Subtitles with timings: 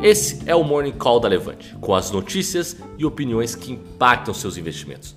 [0.00, 4.56] Esse é o Morning Call da Levante, com as notícias e opiniões que impactam seus
[4.56, 5.16] investimentos.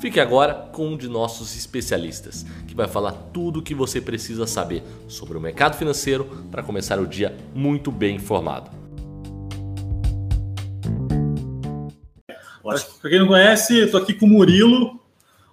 [0.00, 4.46] Fique agora com um de nossos especialistas, que vai falar tudo o que você precisa
[4.46, 8.70] saber sobre o mercado financeiro para começar o dia muito bem informado.
[12.62, 15.00] Para quem não conhece, estou aqui com o Murilo,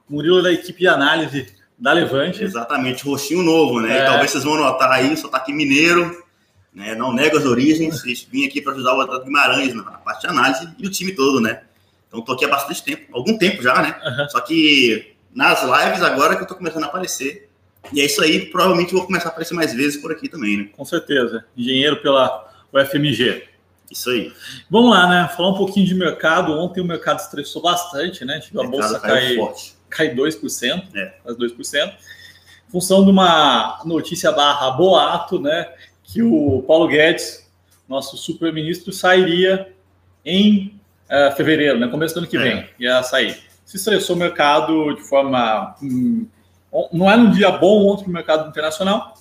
[0.08, 2.44] o Murilo é da equipe de análise da Levante.
[2.44, 3.98] Exatamente, roxinho novo, né?
[3.98, 4.06] É.
[4.06, 6.24] Talvez vocês vão notar aí, só tá aqui mineiro,
[6.80, 6.96] né?
[6.96, 8.02] Não nego as origens,
[8.32, 11.42] vim aqui para ajudar o Atlético Guimarães na parte de análise e o time todo,
[11.42, 11.62] né?
[12.08, 14.00] Então tô aqui há bastante tempo, algum tempo já, né?
[14.04, 14.30] Uhum.
[14.30, 17.50] Só que nas lives agora que eu tô começando a aparecer.
[17.92, 20.70] E é isso aí, provavelmente vou começar a aparecer mais vezes por aqui também, né?
[20.76, 21.46] Com certeza.
[21.56, 23.44] Engenheiro pela UFMG.
[23.92, 24.32] Isso aí.
[24.70, 25.30] Vamos lá, né?
[25.36, 26.58] Falar um pouquinho de mercado.
[26.58, 28.42] Ontem o mercado estressou bastante, né?
[28.58, 29.38] A bolsa cair,
[29.90, 31.14] cai 2%, é.
[31.24, 31.88] quase 2%.
[31.88, 35.68] Em função de uma notícia barra boato, né?
[36.12, 37.48] Que o Paulo Guedes,
[37.88, 39.72] nosso super-ministro, sairia
[40.26, 42.40] em uh, fevereiro, né, começo do ano que é.
[42.40, 43.38] vem, ia sair.
[43.64, 45.76] Se estressou o mercado de forma.
[45.82, 46.26] Hum,
[46.92, 49.14] não era um dia bom ontem para o mercado internacional.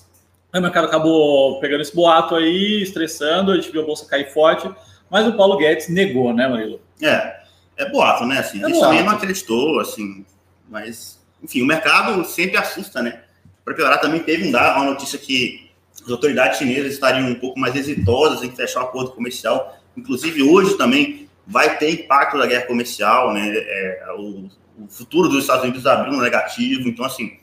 [0.51, 4.69] O mercado acabou pegando esse boato aí, estressando, a gente viu a bolsa cair forte,
[5.09, 6.81] mas o Paulo Guedes negou, né, Marilo?
[6.99, 7.41] É,
[7.77, 8.39] é boato, né?
[8.39, 8.91] Assim, é a gente boato.
[8.91, 10.25] também não acreditou, assim,
[10.67, 13.21] mas, enfim, o mercado sempre assusta, né?
[13.63, 15.68] Para piorar, também teve um dado, uma notícia que
[16.03, 19.77] as autoridades chinesas estariam um pouco mais exitosas em fechar o acordo comercial.
[19.95, 23.51] Inclusive, hoje também vai ter impacto da guerra comercial, né?
[23.53, 26.87] É, o, o, futuro dos Estados Unidos abriu no negativo.
[26.87, 27.37] Então, assim,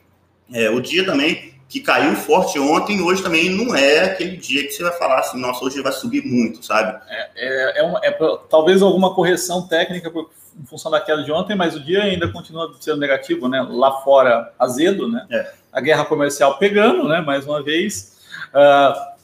[0.53, 4.71] é, o dia também que caiu forte ontem, hoje também não é aquele dia que
[4.71, 6.97] você vai falar assim, nossa, hoje vai subir muito, sabe?
[7.09, 8.17] É, é, é, uma, é
[8.49, 12.29] talvez alguma correção técnica por, em função da queda de ontem, mas o dia ainda
[12.29, 13.67] continua sendo negativo, né?
[13.69, 15.27] Lá fora, azedo, né?
[15.31, 15.53] É.
[15.73, 17.21] A guerra comercial pegando, né?
[17.21, 18.16] Mais uma vez.
[18.55, 19.17] Uh,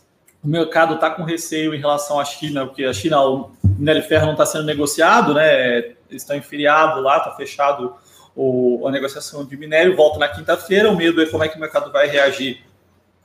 [0.45, 4.09] o mercado está com receio em relação à China, porque a China, o minério de
[4.09, 5.79] ferro não está sendo negociado, né?
[5.79, 7.95] Eles estão em feriado lá, está fechado
[8.35, 10.91] o, a negociação de minério, volta na quinta-feira.
[10.91, 12.61] O medo é como é que o mercado vai reagir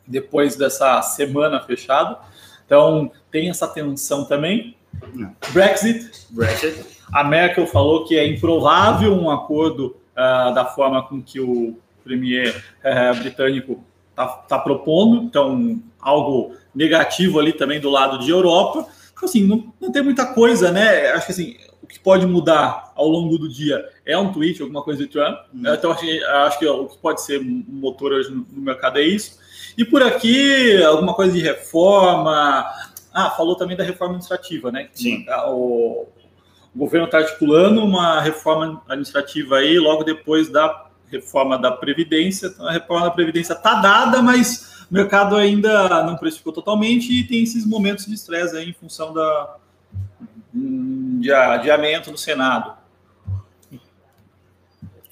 [0.05, 2.19] depois dessa semana fechada.
[2.65, 4.75] Então, tem essa tensão também.
[5.51, 6.27] Brexit.
[6.29, 6.85] Brexit.
[7.11, 12.63] A Merkel falou que é improvável um acordo uh, da forma com que o premier
[12.83, 13.83] uh, britânico
[14.17, 18.87] está tá propondo, então algo negativo ali também do lado de Europa.
[19.13, 21.11] Então, assim, não, não tem muita coisa, né?
[21.11, 24.81] Acho que assim, o que pode mudar ao longo do dia é um tweet, alguma
[24.81, 25.37] coisa de Trump.
[25.53, 25.73] Uhum.
[25.73, 29.03] Então, acho, acho, que o que pode ser um motor hoje no, no mercado é
[29.03, 29.37] isso.
[29.77, 32.65] E por aqui, alguma coisa de reforma.
[33.13, 34.89] Ah, falou também da reforma administrativa, né?
[34.93, 35.25] Sim.
[35.47, 36.07] O,
[36.75, 42.47] o governo está articulando uma reforma administrativa aí logo depois da reforma da Previdência.
[42.47, 47.23] Então, a reforma da Previdência está dada, mas o mercado ainda não precificou totalmente e
[47.23, 49.55] tem esses momentos de estresse aí em função da,
[50.53, 52.73] de adiamento no Senado.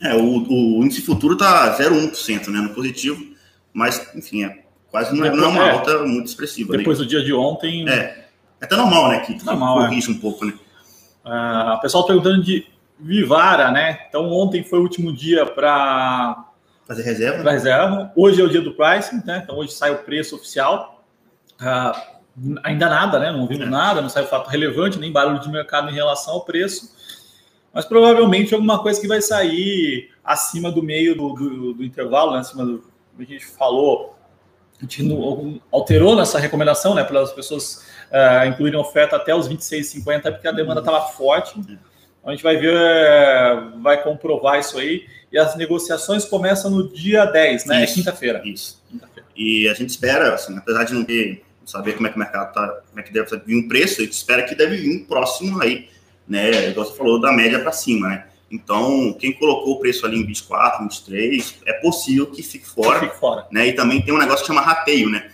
[0.02, 3.24] É, o, o índice futuro está 0,1% né, no positivo,
[3.74, 6.78] mas, enfim, é quase não é, não é uma é, alta muito expressiva.
[6.78, 7.04] Depois né?
[7.04, 7.88] do dia de ontem.
[7.90, 8.28] É,
[8.62, 9.20] é até normal, né?
[9.20, 10.14] Que, normal, que corrige é.
[10.14, 10.54] um pouco, né?
[11.24, 12.68] Ah, pessoal perguntando de
[13.00, 14.06] Vivara, né?
[14.08, 16.46] Então ontem foi o último dia para
[16.88, 17.42] fazer reserva.
[17.42, 18.12] Pra reserva.
[18.16, 19.42] Hoje é o dia do pricing, né?
[19.44, 21.04] Então hoje sai o preço oficial.
[21.60, 23.32] Uh, ainda nada, né?
[23.32, 23.70] Não vimos é.
[23.70, 26.96] nada, não sai fato relevante, nem barulho de mercado em relação ao preço.
[27.74, 32.40] Mas provavelmente alguma coisa que vai sair acima do meio do, do, do intervalo, né?
[32.40, 32.84] acima do
[33.18, 34.16] que a gente falou.
[34.78, 37.04] A gente não, alterou nessa recomendação, né?
[37.04, 41.60] Para as pessoas uh, incluírem oferta até os 26,50, porque a demanda estava forte.
[41.70, 41.95] É.
[42.26, 42.74] A gente vai ver,
[43.82, 45.06] vai comprovar isso aí.
[45.32, 47.84] E as negociações começam no dia 10, né?
[47.84, 48.42] É quinta-feira.
[48.44, 48.82] Isso.
[48.90, 52.20] Quinta e a gente espera, assim, apesar de não ter, saber como é que o
[52.20, 54.96] mercado tá, como é que deve vir um preço, a gente espera que deve vir
[54.96, 55.90] um próximo aí,
[56.28, 56.70] né?
[56.70, 58.26] Igual você falou, da média para cima, né?
[58.50, 63.00] Então, quem colocou o preço ali em 24, 23, é possível que fique fora.
[63.00, 63.46] Que fique fora.
[63.52, 63.68] Né?
[63.68, 65.30] E também tem um negócio que chama rateio, né?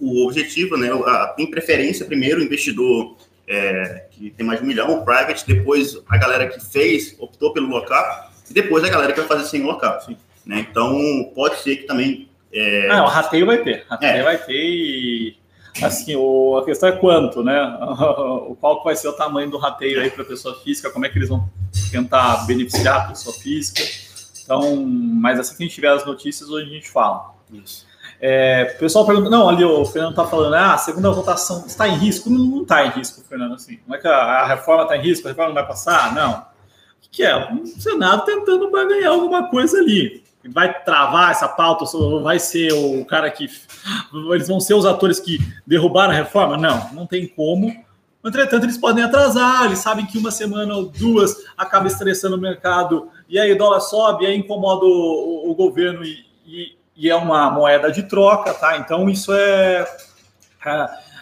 [0.00, 0.88] O objetivo, né?
[0.90, 3.16] A, em preferência, primeiro, o investidor
[3.48, 7.52] é, que tem mais de um milhão, o private, depois a galera que fez, optou
[7.52, 9.98] pelo local, e depois a galera que vai fazer sem local.
[10.44, 10.66] Né?
[10.70, 12.28] Então, pode ser que também.
[12.52, 12.88] É...
[12.90, 13.86] Ah, o rateio vai ter.
[13.88, 14.22] Rateio é.
[14.22, 15.36] vai ter e.
[15.82, 17.54] Assim, o, a questão é quanto, né?
[18.60, 21.16] Qual vai ser o tamanho do rateio aí para a pessoa física, como é que
[21.16, 21.48] eles vão
[21.92, 23.82] tentar beneficiar a pessoa física.
[24.42, 27.32] Então, mas assim que a gente tiver as notícias, hoje a gente fala.
[27.52, 27.86] Isso.
[28.20, 31.88] É, o pessoal pergunta, não, ali o Fernando está falando, ah, a segunda votação está
[31.88, 32.28] em risco.
[32.28, 33.78] Não está em risco, Fernando, assim.
[33.86, 36.14] Não é que a, a reforma está em risco, a reforma não vai passar?
[36.14, 36.32] Não.
[36.32, 37.52] O que é?
[37.52, 40.22] O Senado tentando ganhar alguma coisa ali.
[40.50, 41.84] Vai travar essa pauta,
[42.22, 43.48] vai ser o cara que.
[44.32, 46.56] Eles vão ser os atores que derrubaram a reforma?
[46.56, 47.72] Não, não tem como.
[48.24, 53.08] Entretanto, eles podem atrasar, eles sabem que uma semana ou duas acaba estressando o mercado,
[53.28, 57.14] e aí o dólar sobe, e aí incomoda o, o governo e, e, e, é
[57.14, 58.76] uma moeda de troca, tá?
[58.78, 59.86] Então, isso é.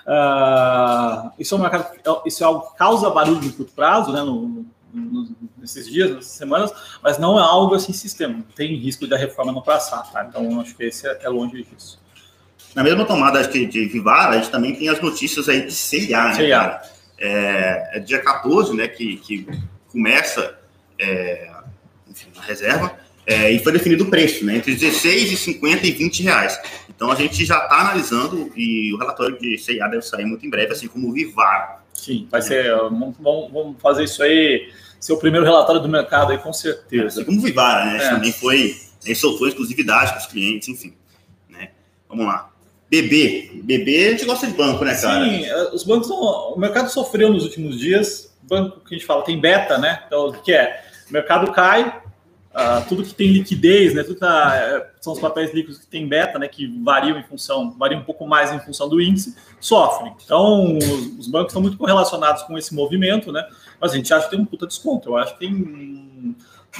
[0.06, 1.90] Uh, isso, é uma,
[2.25, 4.64] isso é algo que causa barulho no curto prazo, né, no,
[4.94, 8.43] no, nesses dias, nessas semanas, mas não é algo assim sistema.
[8.55, 10.25] Tem risco da reforma não passar, tá?
[10.25, 12.00] Então, acho que esse é, é longe disso.
[12.75, 16.25] Na mesma tomada de, de Vivara, a gente também tem as notícias aí de CIA,
[16.25, 16.82] né, CIA.
[17.19, 19.46] É, é, dia 14, né, que, que
[19.90, 20.58] começa
[20.99, 21.50] é,
[22.08, 22.96] enfim, a reserva,
[23.26, 26.61] é, e foi definido o preço, né, entre 16 e 50 e 20 reais.
[26.88, 30.50] Então a gente já está analisando e o relatório de CIA deve sair muito em
[30.50, 31.84] breve, assim como o Vivar.
[31.93, 32.70] Sim, vai ser.
[32.75, 34.70] Vamos, vamos fazer isso aí,
[35.00, 37.20] ser o primeiro relatório do mercado aí, com certeza.
[37.20, 37.96] Assim como o Vivara, né?
[37.96, 38.11] É.
[38.11, 38.76] Também foi.
[39.05, 40.94] Ele soltou exclusividade para os clientes, enfim.
[41.49, 41.70] Né?
[42.08, 42.50] Vamos lá.
[42.88, 43.62] BB.
[43.64, 45.25] BB, a gente gosta de banco, né, cara?
[45.25, 46.08] Sim, eh, os bancos.
[46.11, 48.37] O mercado sofreu nos últimos dias.
[48.43, 50.05] Banco que a gente fala tem beta, né?
[50.06, 50.84] Então, o que é?
[51.08, 52.00] O mercado cai,
[52.56, 56.08] Uh, tudo que tem liquidez, né, tudo tá, é, são os papéis líquidos que tem
[56.08, 60.14] beta, né, que variam em função, variam um pouco mais em função do índice, sofrem.
[60.25, 63.47] Então, os, os, bancos estão muito correlacionados com esse movimento, né,
[63.79, 65.11] mas a gente acha que tem um puta desconto.
[65.11, 65.53] Eu acho que tem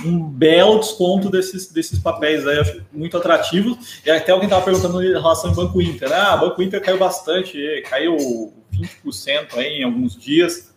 [0.03, 4.01] um, belo desconto desses, desses papéis aí, acho muito atrativos.
[4.03, 6.17] E até alguém estava perguntando em relação ao Banco Inter, né?
[6.17, 8.17] Ah, Banco Inter caiu bastante, caiu
[8.73, 10.75] 20% aí em alguns dias.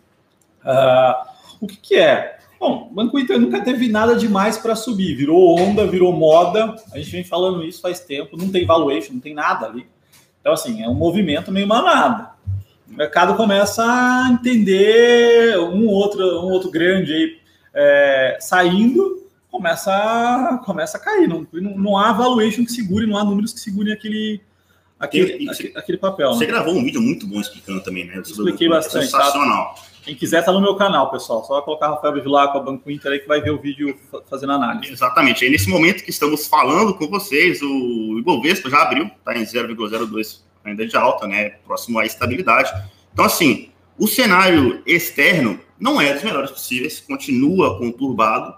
[0.62, 2.39] Uh, o que, que é?
[2.60, 6.76] Bom, o Banco Inter nunca teve nada demais para subir, virou onda, virou moda.
[6.92, 9.86] A gente vem falando isso faz tempo, não tem valuation, não tem nada ali.
[10.38, 12.32] Então, assim, é um movimento meio manada.
[12.86, 17.38] O mercado começa a entender um outro, um outro grande aí
[17.72, 21.26] é, saindo, começa a, começa a cair.
[21.26, 24.38] Não, não, não há valuation que segure, não há números que segurem aquele,
[24.98, 26.34] aquele, aquele, aquele, papel.
[26.34, 26.52] Você né?
[26.52, 28.20] gravou um vídeo muito bom explicando também, né?
[28.20, 29.06] Expliquei bastante.
[29.06, 29.74] Sensacional.
[29.74, 29.89] Tá?
[30.04, 31.44] Quem quiser tá no meu canal, pessoal.
[31.44, 33.98] Só colocar Rafael Bevilá com a Banco Inter aí que vai ver o vídeo
[34.28, 34.92] fazendo análise.
[34.92, 35.44] Exatamente.
[35.44, 40.40] Aí nesse momento que estamos falando com vocês, o Ibovespa já abriu, está em 0,02
[40.64, 41.50] ainda de alta, né?
[41.66, 42.70] Próximo à estabilidade.
[43.12, 48.54] Então, assim, o cenário externo não é dos melhores possíveis, continua conturbado,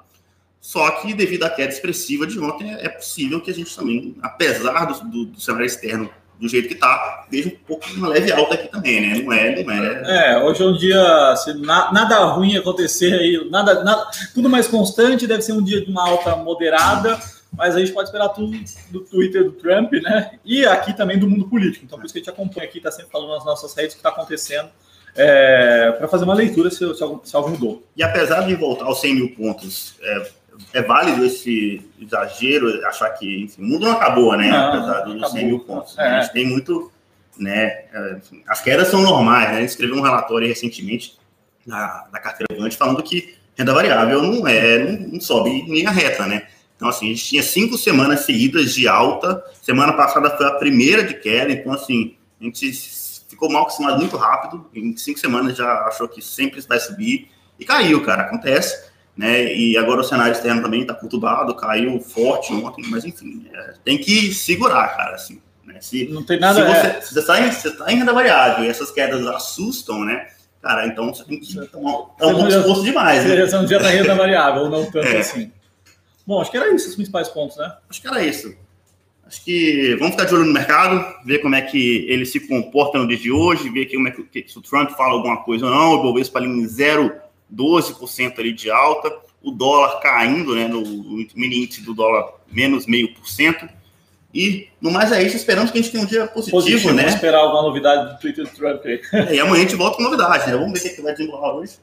[0.61, 4.85] só que devido à queda expressiva de ontem, é possível que a gente também, apesar
[4.85, 6.11] do, do, do cenário externo
[6.43, 9.23] do jeito que tá, vejo um pouco uma leve alta aqui também, né?
[9.23, 10.33] Não é, não é.
[10.33, 14.67] É, hoje é um dia, se na, nada ruim acontecer aí, nada, nada, tudo mais
[14.67, 17.17] constante, deve ser um dia de uma alta moderada,
[17.57, 18.59] mas a gente pode esperar tudo
[18.91, 20.33] do Twitter do Trump, né?
[20.45, 21.85] E aqui também do mundo político.
[21.85, 23.97] Então, por isso que a gente acompanha aqui, está sempre falando nas nossas redes o
[23.99, 24.69] que está acontecendo.
[25.15, 27.87] É, para fazer uma leitura se, se, algo, se algo mudou.
[27.95, 30.31] E apesar de voltar aos 100 mil pontos, é,
[30.73, 34.51] é válido esse exagero, achar que enfim, o mundo não acabou, né?
[34.51, 35.31] Não, apesar dos acabou.
[35.31, 35.99] 100 mil pontos.
[35.99, 36.03] É.
[36.03, 36.91] A gente tem muito.
[37.39, 37.87] Né,
[38.47, 39.57] as quedas são normais, né?
[39.57, 41.19] A gente escreveu um relatório recentemente
[41.67, 45.91] na, na carteira Vante falando que renda variável não é, não, não sobe em linha
[45.91, 46.47] reta, né?
[46.77, 49.43] Então, assim, a gente tinha cinco semanas seguidas de alta.
[49.63, 52.73] Semana passada foi a primeira de queda, então, assim, a gente
[53.29, 54.69] ficou mal acostumado muito rápido.
[54.75, 58.23] Em cinco semanas já achou que sempre vai subir e caiu, cara.
[58.23, 59.55] Acontece né?
[59.55, 63.99] E agora o cenário externo também está conturbado, caiu forte ontem, mas enfim, é, tem
[63.99, 65.41] que segurar, cara, assim.
[65.65, 65.77] Né?
[65.81, 66.61] Se, não tem nada.
[66.61, 67.01] Se você, é...
[67.01, 70.27] você está em, você tá em renda variável e essas quedas assustam, né?
[70.63, 73.25] Cara, então você tem que tomar é um esforço demais.
[73.25, 73.47] Né?
[73.47, 75.19] Você não dia da renda variável, não tanto é.
[75.19, 75.51] assim.
[76.27, 77.73] Bom, acho que era isso os principais pontos, né?
[77.91, 78.55] Acho que era isso.
[79.27, 82.99] Acho que vamos ficar de olho no mercado, ver como é que ele se comporta
[82.99, 85.71] no dia de hoje, ver como é que, se o Trump fala alguma coisa ou
[85.73, 87.13] não, o Ibovespa ali em zero
[87.55, 90.83] 12% ali de alta, o dólar caindo, né, no,
[91.35, 93.69] mini índice do dólar menos meio por cento.
[94.35, 97.03] E, no mais é isso, esperamos que a gente tenha um dia positivo, positivo né?
[97.03, 99.01] Vamos esperar alguma novidade do Twitter do Trump aí.
[99.13, 100.57] É, e amanhã a gente volta com novidade, né?
[100.57, 101.75] Vamos ver o que, vai desenrolar hoje.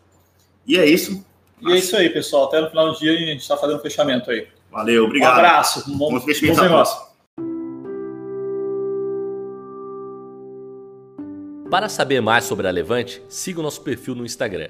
[0.65, 1.23] E é isso.
[1.61, 2.45] E é isso aí, pessoal.
[2.45, 4.47] Até no final do dia a gente está fazendo um fechamento aí.
[4.71, 5.35] Valeu, obrigado.
[5.35, 5.91] Um abraço.
[5.91, 6.59] Um bom, bom fechamento.
[11.69, 14.69] Para saber mais sobre a Levante, siga o nosso perfil no Instagram